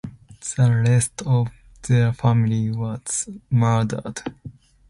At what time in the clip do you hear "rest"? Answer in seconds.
0.87-1.21